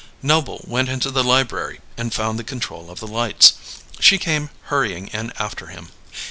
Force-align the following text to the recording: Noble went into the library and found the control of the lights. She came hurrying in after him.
Noble 0.23 0.65
went 0.67 0.89
into 0.89 1.11
the 1.11 1.23
library 1.23 1.79
and 1.95 2.11
found 2.11 2.39
the 2.39 2.43
control 2.43 2.89
of 2.89 2.99
the 2.99 3.05
lights. 3.05 3.53
She 3.99 4.17
came 4.17 4.49
hurrying 4.63 5.09
in 5.09 5.31
after 5.37 5.67
him. 5.67 5.89